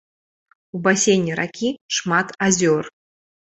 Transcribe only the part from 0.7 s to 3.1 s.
У басейне ракі шмат азёр.